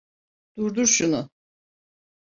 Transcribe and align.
Durdur 0.57 0.87
şunu! 0.87 1.29